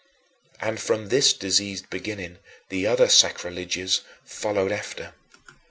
[0.59, 5.13] And from this diseased beginning, the other sacrileges followed after.